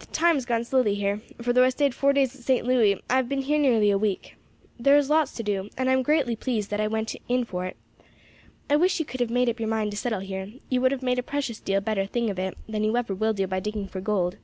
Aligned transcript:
"The 0.00 0.06
time 0.06 0.34
has 0.34 0.44
gone 0.44 0.64
slowly 0.64 0.96
here; 0.96 1.20
for 1.40 1.52
though 1.52 1.62
I 1.62 1.68
stayed 1.68 1.94
four 1.94 2.12
days 2.12 2.34
at 2.34 2.40
St. 2.42 2.66
Louis, 2.66 3.00
I 3.08 3.14
have 3.14 3.28
been 3.28 3.42
here 3.42 3.60
nearly 3.60 3.92
a 3.92 3.96
week. 3.96 4.34
There 4.76 4.96
is 4.96 5.08
lots 5.08 5.30
to 5.34 5.44
do, 5.44 5.70
and 5.78 5.88
I 5.88 5.92
am 5.92 6.02
greatly 6.02 6.34
pleased 6.34 6.70
that 6.70 6.80
I 6.80 6.88
went 6.88 7.14
in 7.28 7.44
for 7.44 7.64
it. 7.64 7.76
I 8.68 8.74
wish 8.74 8.98
you 8.98 9.04
could 9.06 9.20
have 9.20 9.30
made 9.30 9.48
up 9.48 9.60
your 9.60 9.68
mind 9.68 9.92
to 9.92 9.96
settle 9.96 10.18
here; 10.18 10.50
you 10.68 10.80
would 10.80 10.90
have 10.90 11.04
made 11.04 11.20
a 11.20 11.22
precious 11.22 11.60
deal 11.60 11.80
better 11.80 12.06
thing 12.06 12.28
of 12.28 12.40
it 12.40 12.58
than 12.68 12.82
you 12.82 12.96
ever 12.96 13.14
will 13.14 13.32
do 13.32 13.46
by 13.46 13.60
digging 13.60 13.86
for 13.86 14.00
gold. 14.00 14.38